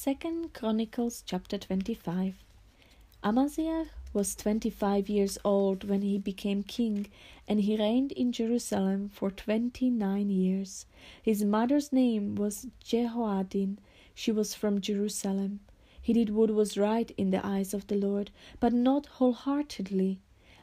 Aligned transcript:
Second 0.00 0.54
Chronicles 0.54 1.24
chapter 1.26 1.58
25 1.58 2.36
Amaziah 3.24 3.86
was 4.12 4.36
25 4.36 5.08
years 5.08 5.38
old 5.44 5.82
when 5.82 6.02
he 6.02 6.18
became 6.18 6.62
king, 6.62 7.08
and 7.48 7.62
he 7.62 7.76
reigned 7.76 8.12
in 8.12 8.30
Jerusalem 8.30 9.08
for 9.08 9.32
29 9.32 10.30
years. 10.30 10.86
His 11.20 11.42
mother's 11.42 11.92
name 11.92 12.36
was 12.36 12.68
Jehoaddin. 12.84 13.78
She 14.14 14.30
was 14.30 14.54
from 14.54 14.80
Jerusalem. 14.80 15.58
He 16.00 16.12
did 16.12 16.30
what 16.30 16.52
was 16.52 16.78
right 16.78 17.10
in 17.16 17.32
the 17.32 17.44
eyes 17.44 17.74
of 17.74 17.88
the 17.88 17.96
Lord, 17.96 18.30
but 18.60 18.72
not 18.72 19.06
wholeheartedly. 19.06 20.20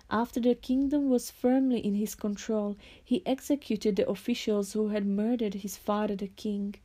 After 0.10 0.40
the 0.40 0.56
kingdom 0.56 1.10
was 1.10 1.30
firmly 1.30 1.86
in 1.86 1.96
his 1.96 2.16
control, 2.16 2.78
he 3.04 3.22
executed 3.26 3.98
the 3.98 4.08
officials 4.08 4.72
who 4.72 4.88
had 4.88 5.06
murdered 5.06 5.56
his 5.56 5.76
father 5.76 6.16
the 6.16 6.30
king. 6.30 6.76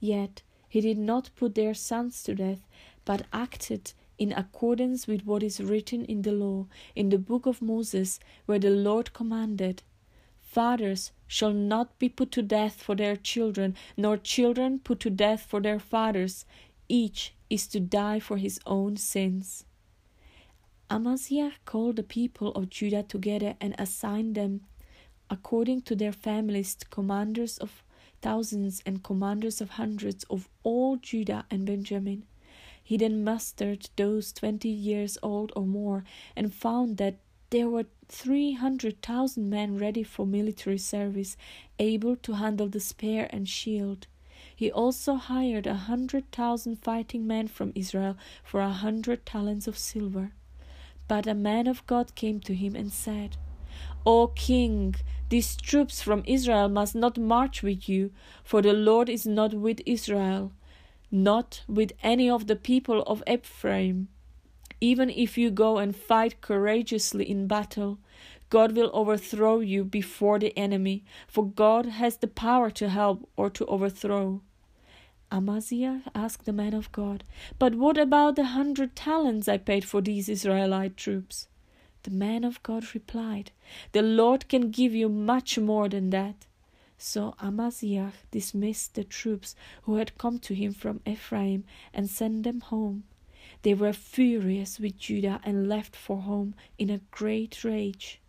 Yet 0.00 0.42
he 0.74 0.80
did 0.80 0.98
not 0.98 1.30
put 1.36 1.54
their 1.54 1.72
sons 1.72 2.20
to 2.24 2.34
death, 2.34 2.66
but 3.04 3.24
acted 3.32 3.92
in 4.18 4.32
accordance 4.32 5.06
with 5.06 5.24
what 5.24 5.40
is 5.40 5.60
written 5.60 6.04
in 6.06 6.22
the 6.22 6.32
law, 6.32 6.66
in 6.96 7.10
the 7.10 7.16
book 7.16 7.46
of 7.46 7.62
Moses, 7.62 8.18
where 8.46 8.58
the 8.58 8.70
Lord 8.70 9.12
commanded 9.12 9.84
Fathers 10.40 11.12
shall 11.28 11.52
not 11.52 11.96
be 12.00 12.08
put 12.08 12.32
to 12.32 12.42
death 12.42 12.82
for 12.82 12.96
their 12.96 13.14
children, 13.14 13.76
nor 13.96 14.16
children 14.16 14.80
put 14.80 14.98
to 14.98 15.10
death 15.10 15.42
for 15.42 15.60
their 15.60 15.78
fathers. 15.78 16.44
Each 16.88 17.34
is 17.48 17.68
to 17.68 17.78
die 17.78 18.18
for 18.18 18.36
his 18.36 18.58
own 18.66 18.96
sins. 18.96 19.64
Amaziah 20.90 21.52
called 21.64 21.94
the 21.94 22.02
people 22.02 22.50
of 22.54 22.68
Judah 22.68 23.04
together 23.04 23.54
and 23.60 23.76
assigned 23.78 24.34
them, 24.34 24.62
according 25.30 25.82
to 25.82 25.94
their 25.94 26.12
families, 26.12 26.76
commanders 26.90 27.58
of 27.58 27.84
thousands 28.24 28.82
and 28.86 29.04
commanders 29.04 29.60
of 29.60 29.70
hundreds 29.70 30.24
of 30.24 30.48
all 30.62 30.96
Judah 30.96 31.44
and 31.50 31.66
Benjamin. 31.66 32.24
He 32.82 32.96
then 32.96 33.22
mustered 33.22 33.88
those 33.96 34.32
twenty 34.32 34.68
years 34.68 35.18
old 35.22 35.52
or 35.54 35.66
more 35.66 36.04
and 36.34 36.52
found 36.52 36.96
that 36.96 37.16
there 37.50 37.68
were 37.68 37.86
three 38.08 38.52
hundred 38.54 39.00
thousand 39.02 39.48
men 39.50 39.78
ready 39.78 40.02
for 40.02 40.26
military 40.26 40.78
service, 40.78 41.36
able 41.78 42.16
to 42.16 42.32
handle 42.32 42.68
the 42.68 42.80
spear 42.80 43.28
and 43.30 43.48
shield. 43.48 44.06
He 44.56 44.72
also 44.72 45.14
hired 45.14 45.66
a 45.66 45.74
hundred 45.74 46.30
thousand 46.32 46.76
fighting 46.82 47.26
men 47.26 47.48
from 47.48 47.72
Israel 47.74 48.16
for 48.42 48.60
a 48.60 48.70
hundred 48.84 49.26
talents 49.26 49.66
of 49.68 49.76
silver. 49.78 50.32
But 51.08 51.26
a 51.26 51.34
man 51.34 51.66
of 51.66 51.86
God 51.86 52.14
came 52.14 52.40
to 52.40 52.54
him 52.54 52.74
and 52.74 52.92
said, 52.92 53.36
O 54.06 54.28
king, 54.28 54.94
these 55.34 55.56
troops 55.56 56.00
from 56.00 56.22
Israel 56.26 56.68
must 56.68 56.94
not 56.94 57.18
march 57.18 57.60
with 57.60 57.88
you, 57.88 58.12
for 58.44 58.62
the 58.62 58.72
Lord 58.72 59.08
is 59.08 59.26
not 59.26 59.52
with 59.52 59.80
Israel, 59.84 60.52
not 61.10 61.64
with 61.66 61.90
any 62.04 62.30
of 62.30 62.46
the 62.46 62.54
people 62.54 63.02
of 63.02 63.20
Ephraim. 63.26 64.06
Even 64.80 65.10
if 65.10 65.36
you 65.36 65.50
go 65.50 65.78
and 65.78 65.96
fight 65.96 66.40
courageously 66.40 67.28
in 67.28 67.48
battle, 67.48 67.98
God 68.48 68.76
will 68.76 68.92
overthrow 68.94 69.58
you 69.58 69.82
before 69.82 70.38
the 70.38 70.56
enemy, 70.56 71.02
for 71.26 71.44
God 71.44 71.86
has 71.86 72.18
the 72.18 72.28
power 72.28 72.70
to 72.70 72.88
help 72.88 73.28
or 73.36 73.50
to 73.50 73.66
overthrow. 73.66 74.40
Amaziah 75.32 76.02
asked 76.14 76.44
the 76.44 76.52
man 76.52 76.74
of 76.74 76.92
God, 76.92 77.24
But 77.58 77.74
what 77.74 77.98
about 77.98 78.36
the 78.36 78.44
hundred 78.44 78.94
talents 78.94 79.48
I 79.48 79.56
paid 79.56 79.84
for 79.84 80.00
these 80.00 80.28
Israelite 80.28 80.96
troops? 80.96 81.48
The 82.04 82.10
man 82.10 82.44
of 82.44 82.62
God 82.62 82.94
replied, 82.94 83.50
The 83.92 84.02
Lord 84.02 84.48
can 84.48 84.70
give 84.70 84.94
you 84.94 85.08
much 85.08 85.58
more 85.58 85.88
than 85.88 86.10
that. 86.10 86.46
So 86.98 87.34
Amaziah 87.42 88.12
dismissed 88.30 88.94
the 88.94 89.04
troops 89.04 89.56
who 89.82 89.96
had 89.96 90.18
come 90.18 90.38
to 90.40 90.54
him 90.54 90.74
from 90.74 91.00
Ephraim 91.06 91.64
and 91.92 92.08
sent 92.08 92.42
them 92.42 92.60
home. 92.60 93.04
They 93.62 93.72
were 93.72 93.94
furious 93.94 94.78
with 94.78 94.98
Judah 94.98 95.40
and 95.44 95.66
left 95.66 95.96
for 95.96 96.18
home 96.18 96.54
in 96.78 96.90
a 96.90 97.00
great 97.10 97.64
rage. 97.64 98.20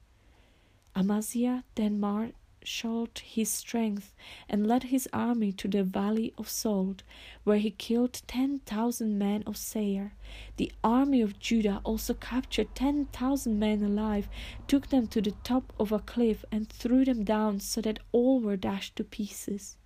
Amaziah 0.96 1.66
then 1.76 2.00
marched 2.00 2.34
marshaled 2.66 3.20
his 3.20 3.48
strength 3.48 4.16
and 4.50 4.66
led 4.66 4.86
his 4.86 5.08
army 5.14 5.52
to 5.52 5.68
the 5.68 5.84
valley 5.84 6.34
of 6.36 6.50
Salt, 6.50 7.04
where 7.44 7.60
he 7.60 7.70
killed 7.70 8.24
ten 8.26 8.58
thousand 8.66 9.20
men 9.20 9.44
of 9.46 9.56
Seir. 9.56 10.14
The 10.58 10.72
army 10.84 11.22
of 11.22 11.38
Judah 11.38 11.80
also 11.84 12.16
captured 12.16 12.74
ten 12.74 13.06
thousand 13.14 13.60
men 13.60 13.84
alive, 13.84 14.28
took 14.68 14.88
them 14.88 15.06
to 15.10 15.22
the 15.22 15.36
top 15.44 15.74
of 15.80 15.92
a 15.92 16.00
cliff, 16.00 16.44
and 16.52 16.68
threw 16.68 17.06
them 17.06 17.24
down 17.24 17.60
so 17.60 17.82
that 17.82 18.00
all 18.12 18.40
were 18.40 18.58
dashed 18.58 18.96
to 18.96 19.04
pieces. 19.04 19.78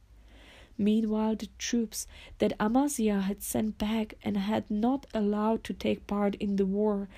Meanwhile, 0.78 1.36
the 1.36 1.50
troops 1.58 2.08
that 2.38 2.54
Amaziah 2.62 3.20
had 3.20 3.44
sent 3.44 3.78
back 3.78 4.14
and 4.24 4.38
had 4.38 4.72
not 4.72 5.06
allowed 5.14 5.66
to 5.66 5.74
take 5.74 6.08
part 6.08 6.36
in 6.36 6.56
the 6.56 6.66
war 6.66 7.10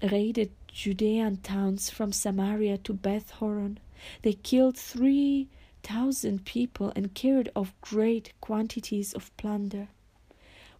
raided 0.00 0.52
Judean 0.68 1.38
towns 1.38 1.90
from 1.90 2.12
Samaria 2.12 2.78
to 2.78 2.92
Beth 2.92 3.30
Horon. 3.30 3.80
They 4.22 4.32
killed 4.32 4.76
three 4.76 5.48
thousand 5.82 6.44
people 6.44 6.92
and 6.96 7.14
carried 7.14 7.50
off 7.54 7.72
great 7.80 8.32
quantities 8.40 9.12
of 9.12 9.36
plunder. 9.36 9.88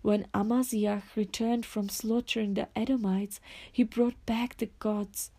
When 0.03 0.27
Amaziah 0.35 1.03
returned 1.15 1.65
from 1.67 1.89
slaughtering 1.89 2.55
the 2.55 2.69
Edomites, 2.77 3.41
he 3.73 3.83
brought 3.83 4.25
back 4.27 4.57
the 4.57 4.71
gods 4.79 5.31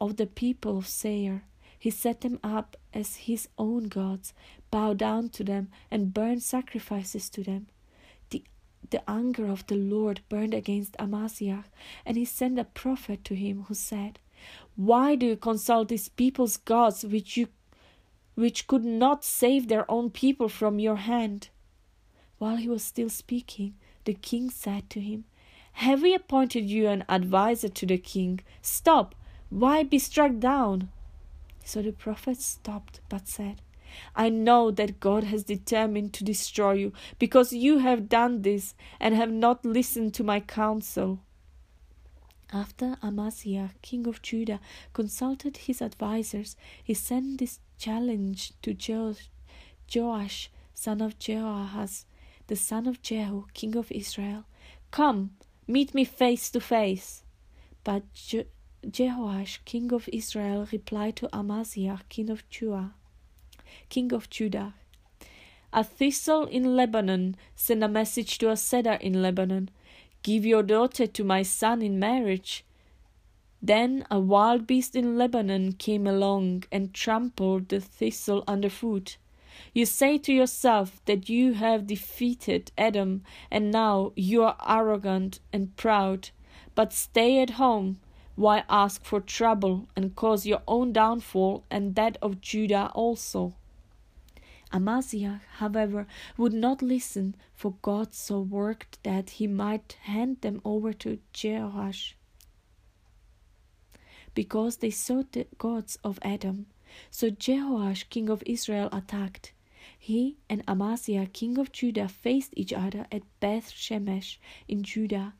of 0.00 0.16
the 0.16 0.26
people 0.26 0.78
of 0.78 0.86
Seir. 0.86 1.44
He 1.78 1.90
set 1.90 2.22
them 2.22 2.38
up 2.42 2.76
as 2.94 3.16
his 3.16 3.48
own 3.58 3.88
gods, 3.88 4.32
bowed 4.70 4.98
down 4.98 5.28
to 5.30 5.44
them, 5.44 5.68
and 5.90 6.14
burned 6.14 6.42
sacrifices 6.42 7.28
to 7.30 7.42
them. 7.42 7.66
The, 8.30 8.42
the 8.90 9.08
anger 9.08 9.46
of 9.46 9.66
the 9.66 9.76
Lord 9.76 10.20
burned 10.28 10.54
against 10.54 10.96
Amaziah, 10.98 11.64
and 12.04 12.16
he 12.16 12.24
sent 12.24 12.58
a 12.58 12.64
prophet 12.64 13.24
to 13.24 13.34
him 13.34 13.64
who 13.68 13.74
said, 13.74 14.18
why 14.76 15.14
do 15.14 15.26
you 15.26 15.36
consult 15.36 15.88
these 15.88 16.08
people's 16.10 16.58
gods 16.58 17.04
which 17.04 17.36
you 17.36 17.48
which 18.34 18.66
could 18.66 18.84
not 18.84 19.24
save 19.24 19.68
their 19.68 19.90
own 19.90 20.10
people 20.10 20.48
from 20.48 20.78
your 20.78 20.96
hand? 20.96 21.48
While 22.38 22.56
he 22.56 22.68
was 22.68 22.82
still 22.82 23.08
speaking, 23.08 23.74
the 24.04 24.12
king 24.12 24.50
said 24.50 24.90
to 24.90 25.00
him, 25.00 25.24
Have 25.72 26.02
we 26.02 26.14
appointed 26.14 26.64
you 26.64 26.88
an 26.88 27.04
adviser 27.08 27.70
to 27.70 27.86
the 27.86 27.96
king? 27.96 28.40
Stop! 28.60 29.14
Why 29.48 29.82
be 29.82 29.98
struck 29.98 30.38
down? 30.38 30.90
So 31.64 31.80
the 31.80 31.92
prophet 31.92 32.40
stopped, 32.40 33.00
but 33.08 33.26
said, 33.26 33.62
I 34.14 34.28
know 34.28 34.70
that 34.70 35.00
God 35.00 35.24
has 35.24 35.42
determined 35.44 36.12
to 36.14 36.24
destroy 36.24 36.72
you, 36.72 36.92
because 37.18 37.52
you 37.54 37.78
have 37.78 38.10
done 38.10 38.42
this 38.42 38.74
and 39.00 39.14
have 39.14 39.32
not 39.32 39.64
listened 39.64 40.12
to 40.14 40.24
my 40.24 40.40
counsel. 40.40 41.20
After 42.52 42.96
Amaziah, 43.02 43.72
king 43.82 44.06
of 44.06 44.22
Judah, 44.22 44.60
consulted 44.92 45.56
his 45.56 45.82
advisers, 45.82 46.56
he 46.82 46.94
sent 46.94 47.38
this 47.38 47.60
challenge 47.78 48.52
to 48.62 48.72
jo- 48.72 49.16
Joash, 49.92 50.50
son 50.74 51.00
of 51.00 51.18
Jehoahaz, 51.18 52.06
the 52.46 52.56
son 52.56 52.86
of 52.86 53.02
Jehu, 53.02 53.46
king 53.52 53.76
of 53.76 53.90
Israel 53.90 54.44
Come, 54.90 55.32
meet 55.66 55.94
me 55.94 56.04
face 56.04 56.48
to 56.50 56.60
face. 56.60 57.22
But 57.84 58.12
Je- 58.14 58.46
Jehoash, 58.86 59.58
king 59.64 59.92
of 59.92 60.08
Israel, 60.12 60.66
replied 60.72 61.16
to 61.16 61.28
Amaziah, 61.36 62.00
king 62.08 62.30
of 62.30 62.48
Judah, 62.48 62.94
king 63.88 64.12
of 64.12 64.30
Judah, 64.30 64.74
A 65.72 65.84
thistle 65.84 66.46
in 66.46 66.76
Lebanon 66.76 67.36
sent 67.54 67.82
a 67.82 67.88
message 67.88 68.38
to 68.38 68.50
a 68.50 68.56
cedar 68.56 68.94
in 68.94 69.20
Lebanon. 69.20 69.68
Give 70.26 70.44
your 70.44 70.64
daughter 70.64 71.06
to 71.06 71.22
my 71.22 71.44
son 71.44 71.82
in 71.82 72.00
marriage. 72.00 72.64
Then 73.62 74.04
a 74.10 74.18
wild 74.18 74.66
beast 74.66 74.96
in 74.96 75.16
Lebanon 75.16 75.74
came 75.74 76.04
along 76.04 76.64
and 76.72 76.92
trampled 76.92 77.68
the 77.68 77.78
thistle 77.78 78.42
underfoot. 78.48 79.18
You 79.72 79.86
say 79.86 80.18
to 80.18 80.32
yourself 80.32 81.00
that 81.04 81.28
you 81.28 81.52
have 81.52 81.86
defeated 81.86 82.72
Edom, 82.76 83.22
and 83.52 83.70
now 83.70 84.10
you 84.16 84.42
are 84.42 84.56
arrogant 84.66 85.38
and 85.52 85.76
proud. 85.76 86.30
But 86.74 86.92
stay 86.92 87.40
at 87.40 87.50
home. 87.50 88.00
Why 88.34 88.64
ask 88.68 89.04
for 89.04 89.20
trouble 89.20 89.86
and 89.94 90.16
cause 90.16 90.44
your 90.44 90.62
own 90.66 90.92
downfall 90.92 91.62
and 91.70 91.94
that 91.94 92.18
of 92.20 92.40
Judah 92.40 92.90
also? 92.96 93.54
Amaziah, 94.72 95.40
however, 95.58 96.06
would 96.36 96.52
not 96.52 96.82
listen, 96.82 97.36
for 97.54 97.74
God 97.82 98.14
so 98.14 98.40
worked 98.40 99.02
that 99.04 99.30
he 99.30 99.46
might 99.46 99.96
hand 100.02 100.40
them 100.40 100.60
over 100.64 100.92
to 100.92 101.18
Jehoash, 101.32 102.14
because 104.34 104.76
they 104.78 104.90
sought 104.90 105.32
the 105.32 105.46
gods 105.56 105.98
of 106.02 106.18
Edom. 106.22 106.66
So 107.10 107.30
Jehoash, 107.30 108.08
king 108.10 108.28
of 108.28 108.42
Israel, 108.46 108.88
attacked. 108.92 109.52
He 109.98 110.36
and 110.48 110.62
Amaziah, 110.68 111.26
king 111.26 111.58
of 111.58 111.72
Judah, 111.72 112.08
faced 112.08 112.52
each 112.56 112.72
other 112.72 113.06
at 113.10 113.22
Beth 113.40 113.70
Shemesh 113.70 114.38
in 114.68 114.82
Judah. 114.82 115.34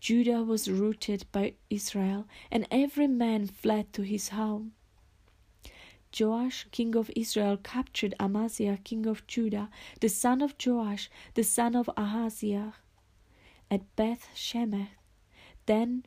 Judah 0.00 0.42
was 0.42 0.70
routed 0.70 1.26
by 1.32 1.54
Israel, 1.70 2.26
and 2.50 2.66
every 2.70 3.08
man 3.08 3.46
fled 3.46 3.92
to 3.94 4.02
his 4.02 4.28
home. 4.28 4.72
Joash, 6.18 6.66
king 6.70 6.96
of 6.96 7.10
Israel, 7.14 7.56
captured 7.56 8.14
Amaziah, 8.18 8.78
king 8.82 9.06
of 9.06 9.26
Judah, 9.26 9.68
the 10.00 10.08
son 10.08 10.42
of 10.42 10.54
Joash, 10.64 11.10
the 11.34 11.44
son 11.44 11.76
of 11.76 11.88
Ahaziah, 11.96 12.74
at 13.70 13.96
Beth 13.96 14.28
Shemesh. 14.34 14.88
Then 15.66 16.04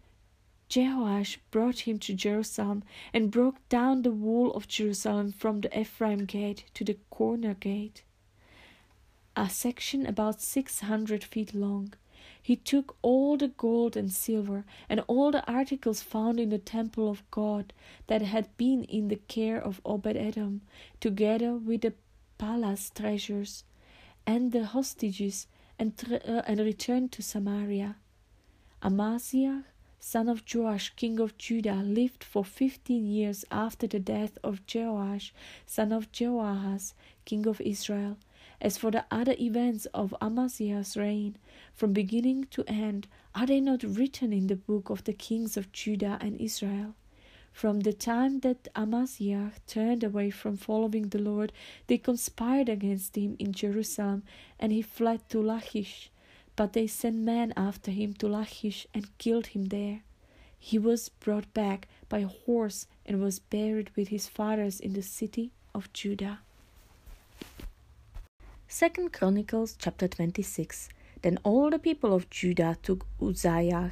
Jehoash 0.69 1.38
brought 1.52 1.80
him 1.80 2.00
to 2.00 2.13
Jerusalem 2.13 2.84
and 3.13 3.30
broke 3.30 3.58
down 3.69 4.02
the 4.02 4.12
wall 4.12 4.52
of 4.54 4.68
Jerusalem 4.68 5.31
from 5.31 5.62
the 5.62 5.80
Ephraim 5.80 6.25
gate 6.25 6.63
to 6.74 6.84
the 6.84 6.98
corner 7.10 7.54
gate, 7.54 8.04
a 9.36 9.50
section 9.50 10.06
about 10.06 10.42
six 10.42 10.80
hundred 10.80 11.24
feet 11.24 11.54
long. 11.54 11.94
He 12.41 12.55
took 12.55 12.95
all 13.01 13.38
the 13.38 13.49
gold 13.49 13.95
and 13.95 14.11
silver 14.11 14.65
and 14.89 15.01
all 15.07 15.31
the 15.31 15.45
articles 15.51 16.01
found 16.01 16.39
in 16.39 16.49
the 16.49 16.57
temple 16.57 17.09
of 17.09 17.29
God 17.31 17.73
that 18.07 18.21
had 18.21 18.55
been 18.57 18.83
in 18.85 19.09
the 19.09 19.15
care 19.27 19.61
of 19.61 19.81
Obed 19.85 20.17
Edom, 20.17 20.61
together 20.99 21.53
with 21.53 21.81
the 21.81 21.93
palace 22.38 22.91
treasures 22.93 23.63
and 24.25 24.51
the 24.51 24.65
hostages, 24.65 25.47
and, 25.77 25.93
uh, 26.11 26.41
and 26.47 26.59
returned 26.59 27.11
to 27.11 27.21
Samaria. 27.21 27.95
Amaziah 28.83 29.65
son 30.03 30.27
of 30.27 30.43
Joash, 30.51 30.91
king 30.95 31.19
of 31.19 31.38
Judah, 31.38 31.83
lived 31.83 32.23
for 32.23 32.43
fifteen 32.43 33.05
years 33.05 33.45
after 33.51 33.85
the 33.85 33.99
death 33.99 34.38
of 34.43 34.61
Joash, 34.73 35.31
son 35.67 35.91
of 35.91 36.11
Jehoahaz, 36.11 36.95
king 37.23 37.45
of 37.45 37.61
Israel. 37.61 38.17
As 38.63 38.78
for 38.78 38.92
the 38.92 39.06
other 39.10 39.36
events 39.40 39.88
of 39.88 40.13
Amaziah's 40.22 40.96
reign, 40.96 41.36
from 41.74 41.94
beginning 41.94 42.46
to 42.52 42.63
end, 42.68 43.08
are 43.34 43.48
they 43.48 43.60
not 43.60 43.81
written 43.81 44.31
in 44.31 44.46
the 44.46 44.56
book 44.56 44.92
of 44.92 45.04
the 45.04 45.13
kings 45.13 45.58
of 45.58 45.72
Judah 45.72 46.19
and 46.22 46.40
Israel? 46.40 46.94
From 47.52 47.80
the 47.80 47.92
time 47.92 48.42
that 48.42 48.68
Amaziah 48.75 49.54
turned 49.66 50.04
away 50.04 50.30
from 50.30 50.58
following 50.58 51.10
the 51.10 51.18
Lord, 51.18 51.52
they 51.88 51.98
conspired 51.98 52.69
against 52.69 53.18
him 53.18 53.36
in 53.40 53.52
Jerusalem, 53.52 54.22
and 54.60 54.72
he 54.72 54.84
fled 54.84 55.28
to 55.30 55.42
Lachish. 55.42 56.12
But 56.56 56.74
they 56.74 56.86
sent 56.86 57.16
men 57.16 57.54
after 57.58 57.90
him 57.90 58.13
to 58.16 58.28
Lachish 58.28 58.86
and 58.94 59.18
killed 59.18 59.48
him 59.48 59.66
there. 59.66 60.04
He 60.60 60.78
was 60.78 61.10
brought 61.10 61.52
back 61.56 61.88
by 62.10 62.22
horse 62.22 62.86
and 63.08 63.24
was 63.24 63.40
buried 63.40 63.90
with 63.96 64.10
his 64.10 64.28
fathers 64.28 64.80
in 64.80 64.94
the 64.94 65.02
city 65.02 65.52
of 65.74 65.92
Judah. 65.94 66.42
Second 68.73 69.12
Chronicles 69.12 69.75
chapter 69.77 70.07
26 70.07 70.88
Then 71.23 71.39
all 71.44 71.69
the 71.69 71.77
people 71.77 72.13
of 72.13 72.29
Judah 72.29 72.77
took 72.81 73.06
Uzziah, 73.21 73.91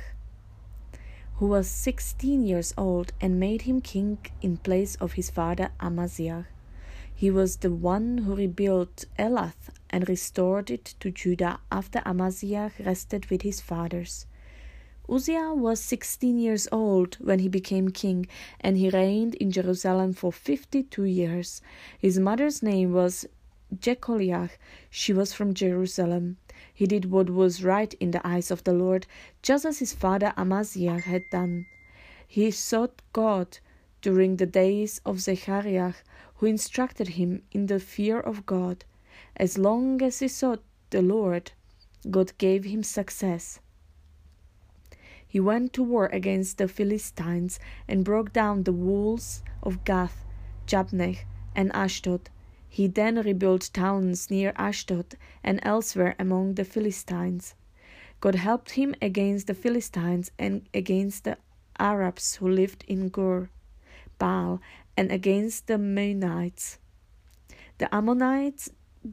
who 1.35 1.47
was 1.47 1.67
sixteen 1.67 2.45
years 2.45 2.73
old, 2.77 3.11
and 3.19 3.41
made 3.41 3.63
him 3.63 3.81
king 3.81 4.19
in 4.41 4.55
place 4.55 4.95
of 4.95 5.13
his 5.13 5.29
father 5.29 5.71
Amaziah. 5.81 6.47
He 7.13 7.29
was 7.29 7.57
the 7.57 7.73
one 7.73 8.19
who 8.19 8.33
rebuilt 8.33 9.03
Elath 9.19 9.67
and 9.89 10.07
restored 10.07 10.71
it 10.71 10.95
to 11.01 11.11
Judah 11.11 11.59
after 11.69 12.01
Amaziah 12.05 12.71
rested 12.79 13.25
with 13.25 13.41
his 13.41 13.59
fathers. 13.59 14.27
Uzziah 15.09 15.53
was 15.53 15.81
sixteen 15.81 16.39
years 16.39 16.69
old 16.71 17.15
when 17.15 17.39
he 17.39 17.49
became 17.49 17.89
king, 17.89 18.27
and 18.61 18.77
he 18.77 18.89
reigned 18.89 19.35
in 19.35 19.51
Jerusalem 19.51 20.13
for 20.13 20.31
fifty 20.31 20.83
two 20.83 21.03
years. 21.03 21.61
His 21.99 22.17
mother's 22.17 22.63
name 22.63 22.93
was 22.93 23.25
Jekoliah. 23.77 24.49
She 24.89 25.13
was 25.13 25.33
from 25.33 25.53
Jerusalem. 25.53 26.37
He 26.73 26.87
did 26.87 27.11
what 27.11 27.29
was 27.29 27.63
right 27.63 27.93
in 27.99 28.11
the 28.11 28.25
eyes 28.27 28.51
of 28.51 28.63
the 28.63 28.73
Lord, 28.73 29.05
just 29.41 29.65
as 29.65 29.79
his 29.79 29.93
father 29.93 30.33
Amaziah 30.37 30.99
had 30.99 31.23
done. 31.29 31.67
He 32.27 32.51
sought 32.51 33.01
God 33.13 33.59
during 34.01 34.37
the 34.37 34.45
days 34.45 35.01
of 35.05 35.19
Zechariah, 35.19 35.93
who 36.35 36.45
instructed 36.45 37.09
him 37.09 37.43
in 37.51 37.67
the 37.67 37.79
fear 37.79 38.19
of 38.19 38.45
God. 38.45 38.85
As 39.35 39.57
long 39.57 40.01
as 40.01 40.19
he 40.19 40.27
sought 40.27 40.63
the 40.89 41.01
Lord, 41.01 41.51
God 42.09 42.31
gave 42.37 42.63
him 42.63 42.81
success. 42.81 43.59
He 45.27 45.39
went 45.39 45.73
to 45.73 45.83
war 45.83 46.07
against 46.07 46.57
the 46.57 46.67
Philistines 46.67 47.59
and 47.87 48.03
broke 48.03 48.33
down 48.33 48.63
the 48.63 48.73
walls 48.73 49.43
of 49.61 49.83
Gath, 49.83 50.25
Jabneh, 50.65 51.19
and 51.55 51.71
Ashdod. 51.75 52.31
He 52.69 52.87
then 52.87 53.15
rebuilt 53.15 53.71
towns 53.73 54.29
near 54.29 54.53
Ashdod 54.55 55.17
and 55.43 55.59
elsewhere 55.63 56.15
among 56.19 56.53
the 56.53 56.63
Philistines. 56.63 57.55
God 58.21 58.35
helped 58.35 58.71
him 58.71 58.95
against 59.01 59.47
the 59.47 59.53
Philistines 59.53 60.31
and 60.37 60.69
against 60.73 61.23
the 61.23 61.37
Arabs 61.79 62.35
who 62.35 62.47
lived 62.47 62.85
in 62.87 63.09
Gur, 63.09 63.49
Baal, 64.17 64.61
and 64.95 65.11
against 65.11 65.67
the 65.67 65.77
Meunites. 65.77 66.77
The 67.79 67.93
Ammonites 67.93 68.69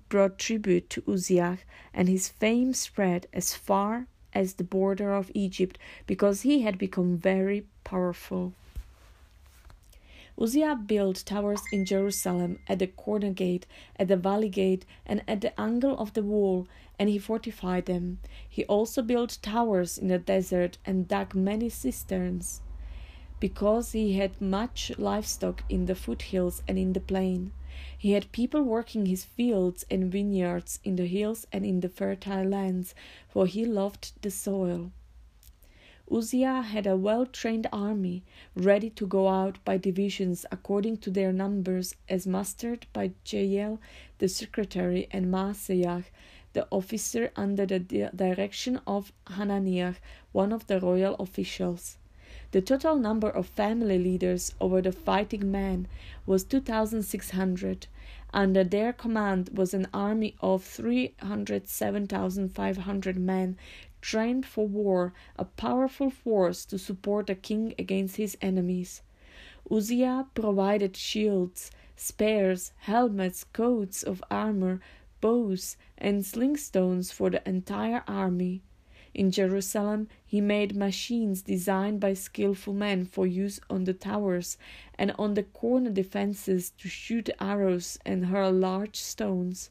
brought 0.08 0.38
tribute 0.38 0.90
to 0.90 1.02
Uzziah, 1.06 1.58
and 1.94 2.08
his 2.08 2.28
fame 2.28 2.74
spread 2.74 3.26
as 3.32 3.54
far 3.54 4.06
as 4.34 4.54
the 4.54 4.64
border 4.64 5.14
of 5.14 5.30
Egypt 5.32 5.78
because 6.06 6.42
he 6.42 6.62
had 6.62 6.76
become 6.76 7.16
very 7.16 7.64
powerful. 7.84 8.52
Uzziah 10.38 10.76
built 10.76 11.24
towers 11.24 11.62
in 11.72 11.86
Jerusalem 11.86 12.58
at 12.68 12.78
the 12.78 12.86
corner 12.86 13.30
gate, 13.30 13.66
at 13.96 14.08
the 14.08 14.18
valley 14.18 14.50
gate, 14.50 14.84
and 15.06 15.22
at 15.26 15.40
the 15.40 15.58
angle 15.58 15.96
of 15.98 16.12
the 16.12 16.22
wall, 16.22 16.68
and 16.98 17.08
he 17.08 17.18
fortified 17.18 17.86
them. 17.86 18.18
He 18.48 18.64
also 18.66 19.00
built 19.00 19.38
towers 19.40 19.96
in 19.96 20.08
the 20.08 20.18
desert 20.18 20.76
and 20.84 21.08
dug 21.08 21.34
many 21.34 21.70
cisterns, 21.70 22.60
because 23.40 23.92
he 23.92 24.14
had 24.14 24.40
much 24.40 24.92
livestock 24.98 25.64
in 25.70 25.86
the 25.86 25.94
foothills 25.94 26.62
and 26.68 26.78
in 26.78 26.92
the 26.92 27.00
plain. 27.00 27.52
He 27.96 28.12
had 28.12 28.32
people 28.32 28.62
working 28.62 29.06
his 29.06 29.24
fields 29.24 29.84
and 29.90 30.12
vineyards 30.12 30.80
in 30.84 30.96
the 30.96 31.06
hills 31.06 31.46
and 31.52 31.64
in 31.64 31.80
the 31.80 31.88
fertile 31.88 32.44
lands, 32.44 32.94
for 33.28 33.46
he 33.46 33.64
loved 33.64 34.12
the 34.20 34.30
soil. 34.30 34.90
Uzziah 36.10 36.62
had 36.62 36.86
a 36.86 36.96
well 36.96 37.26
trained 37.26 37.66
army, 37.72 38.22
ready 38.54 38.90
to 38.90 39.06
go 39.06 39.28
out 39.28 39.58
by 39.64 39.76
divisions 39.76 40.46
according 40.52 40.98
to 40.98 41.10
their 41.10 41.32
numbers, 41.32 41.96
as 42.08 42.26
mustered 42.26 42.86
by 42.92 43.10
Jeiel 43.24 43.78
the 44.18 44.28
secretary 44.28 45.08
and 45.10 45.26
Maaseiah 45.26 46.04
the 46.56 46.66
officer 46.70 47.30
under 47.36 47.66
the 47.66 48.10
direction 48.16 48.80
of 48.86 49.12
Hananiah, 49.26 49.96
one 50.32 50.54
of 50.54 50.66
the 50.68 50.80
royal 50.80 51.14
officials. 51.16 51.98
The 52.52 52.62
total 52.62 52.96
number 52.96 53.28
of 53.28 53.46
family 53.46 53.98
leaders 53.98 54.54
over 54.58 54.80
the 54.80 54.92
fighting 54.92 55.50
men 55.50 55.86
was 56.24 56.44
2,600. 56.44 57.88
Under 58.32 58.64
their 58.64 58.94
command 58.94 59.50
was 59.52 59.74
an 59.74 59.86
army 59.92 60.34
of 60.40 60.64
307,500 60.64 63.18
men 63.18 63.58
trained 64.06 64.46
for 64.46 64.68
war, 64.68 65.12
a 65.34 65.44
powerful 65.44 66.08
force 66.08 66.64
to 66.64 66.78
support 66.78 67.26
the 67.26 67.34
king 67.34 67.74
against 67.76 68.14
his 68.14 68.38
enemies. 68.40 69.02
Uzziah 69.68 70.28
provided 70.32 70.96
shields, 70.96 71.72
spears, 71.96 72.70
helmets, 72.76 73.42
coats 73.42 74.04
of 74.04 74.22
armor, 74.30 74.78
bows, 75.20 75.76
and 75.98 76.24
slingstones 76.24 77.12
for 77.12 77.30
the 77.30 77.48
entire 77.48 78.04
army. 78.06 78.62
In 79.12 79.32
Jerusalem, 79.32 80.06
he 80.24 80.40
made 80.40 80.76
machines 80.76 81.42
designed 81.42 81.98
by 81.98 82.14
skillful 82.14 82.74
men 82.74 83.06
for 83.06 83.26
use 83.26 83.58
on 83.68 83.84
the 83.84 83.94
towers 83.94 84.56
and 84.96 85.10
on 85.18 85.34
the 85.34 85.42
corner 85.42 85.90
defenses 85.90 86.70
to 86.78 86.88
shoot 86.88 87.28
arrows 87.40 87.98
and 88.06 88.26
hurl 88.26 88.52
large 88.52 89.00
stones. 89.00 89.70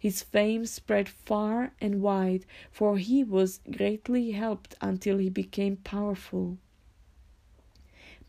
His 0.00 0.22
fame 0.22 0.64
spread 0.64 1.10
far 1.10 1.74
and 1.78 2.00
wide, 2.00 2.46
for 2.72 2.96
he 2.96 3.22
was 3.22 3.60
greatly 3.70 4.30
helped 4.30 4.74
until 4.80 5.18
he 5.18 5.28
became 5.28 5.76
powerful. 5.76 6.56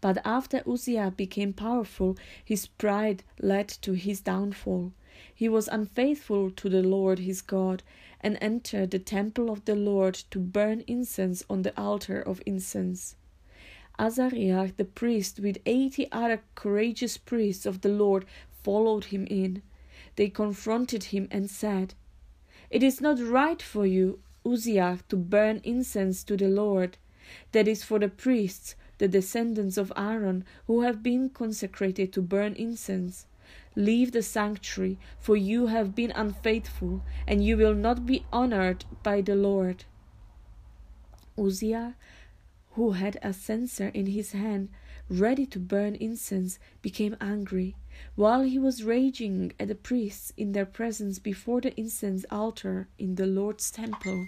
But 0.01 0.17
after 0.25 0.61
Uzziah 0.69 1.13
became 1.15 1.53
powerful, 1.53 2.17
his 2.43 2.67
pride 2.67 3.23
led 3.39 3.69
to 3.83 3.93
his 3.93 4.19
downfall. 4.19 4.91
He 5.33 5.47
was 5.47 5.69
unfaithful 5.69 6.51
to 6.51 6.67
the 6.67 6.83
Lord 6.83 7.19
his 7.19 7.41
God, 7.41 7.83
and 8.19 8.37
entered 8.41 8.91
the 8.91 8.99
temple 8.99 9.49
of 9.49 9.63
the 9.63 9.75
Lord 9.75 10.15
to 10.31 10.39
burn 10.39 10.83
incense 10.87 11.41
on 11.49 11.61
the 11.61 11.79
altar 11.79 12.21
of 12.21 12.41
incense. 12.45 13.15
Azariah 13.97 14.73
the 14.75 14.83
priest, 14.83 15.39
with 15.39 15.57
eighty 15.65 16.11
other 16.11 16.41
courageous 16.53 17.17
priests 17.17 17.65
of 17.65 17.79
the 17.79 17.89
Lord, 17.89 18.25
followed 18.61 19.05
him 19.05 19.25
in. 19.29 19.61
They 20.15 20.29
confronted 20.29 21.05
him 21.05 21.27
and 21.31 21.49
said, 21.49 21.93
It 22.69 22.83
is 22.83 23.01
not 23.01 23.19
right 23.19 23.61
for 23.61 23.85
you, 23.85 24.19
Uzziah, 24.45 24.99
to 25.09 25.15
burn 25.15 25.61
incense 25.63 26.23
to 26.25 26.35
the 26.35 26.47
Lord. 26.47 26.97
That 27.51 27.67
is 27.67 27.83
for 27.83 27.99
the 27.99 28.09
priests, 28.09 28.75
the 28.97 29.07
descendants 29.07 29.77
of 29.77 29.93
Aaron, 29.95 30.43
who 30.67 30.81
have 30.81 31.01
been 31.01 31.29
consecrated 31.29 32.11
to 32.13 32.21
burn 32.21 32.53
incense. 32.53 33.25
Leave 33.75 34.11
the 34.11 34.21
sanctuary, 34.21 34.99
for 35.19 35.37
you 35.37 35.67
have 35.67 35.95
been 35.95 36.11
unfaithful, 36.11 37.03
and 37.25 37.43
you 37.43 37.55
will 37.55 37.73
not 37.73 38.05
be 38.05 38.25
honored 38.31 38.85
by 39.03 39.21
the 39.21 39.35
Lord. 39.35 39.85
Uzziah, 41.37 41.95
who 42.71 42.91
had 42.91 43.17
a 43.21 43.33
censer 43.33 43.87
in 43.89 44.07
his 44.07 44.33
hand, 44.33 44.69
ready 45.09 45.45
to 45.45 45.59
burn 45.59 45.95
incense, 45.95 46.59
became 46.81 47.15
angry. 47.21 47.75
While 48.15 48.41
he 48.41 48.59
was 48.59 48.83
raging 48.83 49.53
at 49.59 49.67
the 49.67 49.75
priests 49.75 50.33
in 50.37 50.51
their 50.51 50.65
presence 50.65 51.19
before 51.19 51.61
the 51.61 51.79
incense 51.79 52.25
altar 52.29 52.87
in 52.97 53.15
the 53.15 53.25
Lord's 53.25 53.71
temple. 53.71 54.27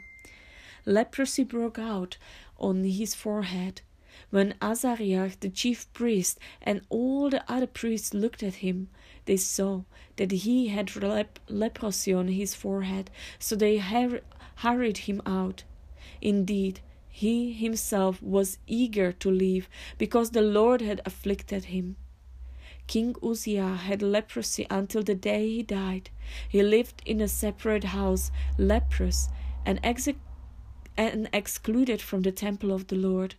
Leprosy 0.85 1.43
broke 1.43 1.79
out 1.79 2.17
on 2.57 2.83
his 2.83 3.15
forehead. 3.15 3.81
When 4.29 4.55
Azariah, 4.61 5.31
the 5.39 5.49
chief 5.49 5.91
priest, 5.93 6.39
and 6.61 6.81
all 6.89 7.29
the 7.29 7.43
other 7.51 7.67
priests 7.67 8.13
looked 8.13 8.43
at 8.43 8.55
him, 8.55 8.89
they 9.25 9.37
saw 9.37 9.83
that 10.17 10.31
he 10.31 10.67
had 10.67 10.95
lep- 10.95 11.39
leprosy 11.47 12.13
on 12.13 12.27
his 12.27 12.53
forehead, 12.53 13.09
so 13.39 13.55
they 13.55 13.77
har- 13.77 14.21
hurried 14.57 14.99
him 14.99 15.21
out. 15.25 15.63
Indeed, 16.21 16.81
he 17.09 17.53
himself 17.53 18.21
was 18.21 18.57
eager 18.67 19.11
to 19.11 19.31
leave, 19.31 19.69
because 19.97 20.31
the 20.31 20.41
Lord 20.41 20.81
had 20.81 21.01
afflicted 21.05 21.65
him. 21.65 21.95
King 22.87 23.15
Uzziah 23.23 23.75
had 23.75 24.01
leprosy 24.01 24.67
until 24.69 25.03
the 25.03 25.15
day 25.15 25.47
he 25.49 25.63
died. 25.63 26.09
He 26.47 26.61
lived 26.61 27.01
in 27.05 27.21
a 27.21 27.27
separate 27.27 27.85
house, 27.85 28.31
leprous, 28.57 29.29
and, 29.65 29.79
and 30.97 31.29
excluded 31.33 32.01
from 32.01 32.21
the 32.21 32.31
temple 32.31 32.71
of 32.71 32.87
the 32.87 32.95
Lord. 32.95 33.35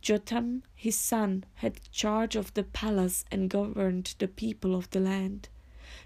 Jotham, 0.00 0.64
his 0.74 0.98
son, 0.98 1.44
had 1.54 1.80
charge 1.92 2.34
of 2.34 2.52
the 2.54 2.64
palace 2.64 3.24
and 3.30 3.48
governed 3.48 4.16
the 4.18 4.28
people 4.28 4.74
of 4.74 4.90
the 4.90 5.00
land. 5.00 5.48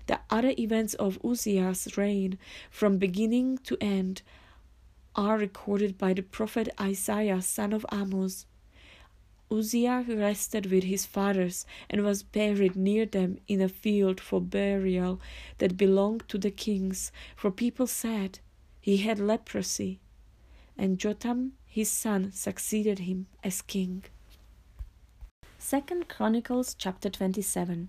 The 0.07 0.21
other 0.29 0.53
events 0.59 0.95
of 0.95 1.19
Uzziah's 1.25 1.97
reign, 1.97 2.39
from 2.71 2.99
beginning 2.99 3.59
to 3.65 3.79
end, 3.81 4.23
are 5.15 5.39
recorded 5.39 5.97
by 5.97 6.13
the 6.13 6.23
prophet 6.23 6.69
Isaiah, 6.79 7.41
son 7.41 7.73
of 7.73 7.87
Amos. 7.91 8.45
Uzziah 9.49 10.05
rested 10.09 10.67
with 10.67 10.85
his 10.85 11.07
fathers 11.07 11.67
and 11.89 12.03
was 12.03 12.25
buried 12.25 12.75
near 12.75 13.07
them 13.07 13.39
in 13.47 13.61
a 13.61 13.69
field 13.69 14.21
for 14.21 14.41
burial 14.41 15.21
that 15.59 15.77
belonged 15.77 16.29
to 16.29 16.39
the 16.39 16.51
kings, 16.51 17.13
for 17.37 17.51
people 17.51 17.87
said 17.87 18.41
he 18.81 18.97
had 18.99 19.19
leprosy. 19.21 20.01
And 20.77 20.99
Jotham, 20.99 21.53
his 21.65 21.91
son, 21.91 22.33
succeeded 22.33 23.01
him 23.01 23.29
as 23.45 23.63
king. 23.63 24.05
Second 25.59 26.09
Chronicles 26.09 26.75
chapter 26.75 27.09
27. 27.09 27.89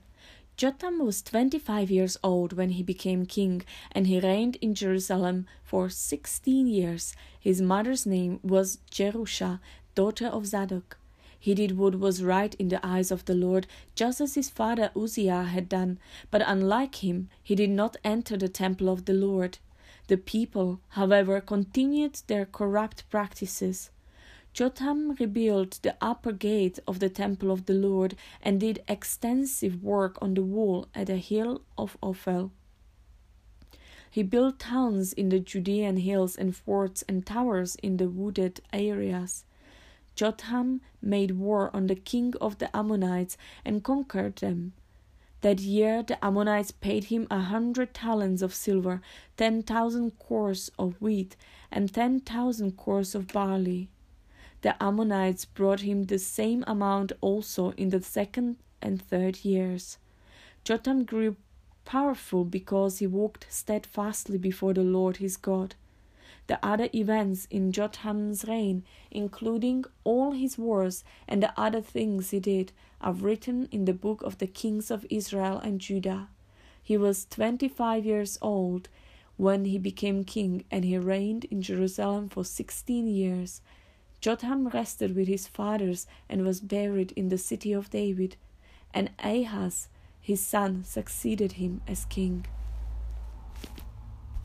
Jotham 0.58 1.06
was 1.06 1.22
25 1.22 1.92
years 1.92 2.18
old 2.24 2.54
when 2.54 2.72
he 2.72 2.82
became 2.82 3.26
king, 3.26 3.64
and 3.92 4.08
he 4.08 4.20
reigned 4.20 4.56
in 4.56 4.74
Jerusalem 4.74 5.46
for 5.64 5.90
16 5.90 6.66
years. 6.66 7.16
His 7.40 7.62
mother's 7.62 8.06
name 8.08 8.40
was 8.42 8.80
Jerusha, 8.90 9.60
daughter 9.94 10.28
of 10.28 10.48
Zadok. 10.48 10.98
He 11.40 11.54
did 11.54 11.78
what 11.78 12.00
was 12.00 12.24
right 12.24 12.54
in 12.56 12.70
the 12.70 12.86
eyes 12.86 13.12
of 13.12 13.26
the 13.26 13.36
Lord, 13.36 13.68
just 13.96 14.20
as 14.20 14.36
his 14.36 14.50
father 14.50 14.92
Uzziah 14.96 15.44
had 15.44 15.70
done, 15.70 16.00
but 16.32 16.42
unlike 16.46 17.04
him, 17.04 17.30
he 17.44 17.56
did 17.56 17.70
not 17.70 17.98
enter 18.04 18.38
the 18.38 18.50
temple 18.50 18.90
of 18.90 19.06
the 19.06 19.14
Lord. 19.14 19.60
The 20.08 20.18
people, 20.18 20.80
however, 20.90 21.42
continued 21.42 22.22
their 22.28 22.46
corrupt 22.46 23.10
practices. 23.10 23.92
Jotham 24.54 25.12
rebuilt 25.20 25.80
the 25.84 25.96
upper 26.02 26.32
gate 26.32 26.80
of 26.88 27.00
the 27.00 27.10
temple 27.10 27.52
of 27.52 27.68
the 27.68 27.74
Lord 27.74 28.16
and 28.42 28.60
did 28.60 28.84
extensive 28.88 29.84
work 29.84 30.18
on 30.22 30.34
the 30.34 30.42
wall 30.42 30.88
at 30.96 31.08
the 31.08 31.18
hill 31.18 31.62
of 31.78 31.96
Ophel. 32.02 32.52
He 34.10 34.24
built 34.24 34.58
towns 34.58 35.14
in 35.14 35.30
the 35.30 35.40
Judean 35.40 35.98
hills 35.98 36.36
and 36.36 36.56
forts 36.56 37.04
and 37.08 37.24
towers 37.24 37.76
in 37.84 37.98
the 37.98 38.10
wooded 38.10 38.62
areas. 38.74 39.44
Jotham 40.18 40.82
made 41.00 41.30
war 41.30 41.70
on 41.76 41.86
the 41.86 41.96
king 41.96 42.34
of 42.42 42.58
the 42.58 42.76
Ammonites 42.76 43.38
and 43.64 43.84
conquered 43.84 44.38
them. 44.38 44.74
That 45.42 45.60
year 45.60 46.02
the 46.02 46.18
Ammonites 46.26 46.72
paid 46.72 47.06
him 47.06 47.28
a 47.30 47.40
hundred 47.40 47.94
talents 47.94 48.42
of 48.42 48.56
silver, 48.56 49.00
ten 49.38 49.62
thousand 49.62 50.18
cors 50.18 50.72
of 50.80 51.00
wheat, 51.00 51.36
and 51.72 51.94
ten 51.94 52.20
thousand 52.20 52.78
cors 52.78 53.14
of 53.14 53.28
barley. 53.28 53.90
The 54.64 54.82
Ammonites 54.84 55.46
brought 55.46 55.82
him 55.82 56.06
the 56.06 56.18
same 56.18 56.64
amount 56.66 57.12
also 57.22 57.74
in 57.74 57.90
the 57.90 58.02
second 58.02 58.58
and 58.82 59.00
third 59.00 59.46
years. 59.46 60.00
Jotham 60.64 61.04
grew 61.04 61.36
powerful 61.86 62.44
because 62.44 62.98
he 62.98 63.06
walked 63.06 63.46
steadfastly 63.50 64.40
before 64.40 64.74
the 64.74 64.84
Lord 64.84 65.18
his 65.18 65.38
God. 65.38 65.76
The 66.48 66.66
other 66.66 66.90
events 66.96 67.46
in 67.52 67.74
Jotham's 67.74 68.46
reign, 68.46 68.84
including 69.12 69.84
all 70.04 70.32
his 70.32 70.58
wars 70.58 71.04
and 71.28 71.44
the 71.44 71.54
other 71.60 71.82
things 71.82 72.32
he 72.32 72.40
did, 72.40 72.72
are 73.02 73.14
written 73.14 73.68
in 73.72 73.86
the 73.86 73.94
book 73.94 74.22
of 74.22 74.38
the 74.38 74.48
kings 74.48 74.90
of 74.90 75.06
Israel 75.10 75.60
and 75.60 75.80
Judah. 75.82 76.30
He 76.82 76.98
was 76.98 77.26
twenty 77.26 77.68
five 77.68 78.06
years 78.06 78.38
old 78.42 78.88
when 79.36 79.66
he 79.66 79.78
became 79.78 80.24
king, 80.24 80.64
and 80.72 80.86
he 80.86 80.98
reigned 80.98 81.46
in 81.46 81.62
Jerusalem 81.62 82.30
for 82.30 82.46
sixteen 82.46 83.08
years. 83.08 83.62
Jotham 84.22 84.70
rested 84.70 85.16
with 85.16 85.28
his 85.28 85.48
fathers 85.48 86.08
and 86.30 86.44
was 86.44 86.62
buried 86.62 87.12
in 87.12 87.28
the 87.30 87.38
city 87.38 87.74
of 87.74 87.90
David, 87.90 88.38
and 88.94 89.12
Ahaz, 89.20 89.90
his 90.22 90.42
son, 90.42 90.84
succeeded 90.86 91.54
him 91.54 91.82
as 91.88 92.06
king. 92.06 92.46